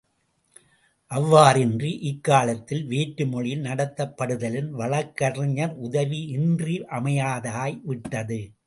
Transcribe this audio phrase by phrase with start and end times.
[1.11, 8.51] அவ்வாறின்றி இக்காலத்தில் வேற்று மொழியில் நடத்தப் படுதலின், வழக்கறிஞர் உதவி இன்றியமையாததாய் விட்டது.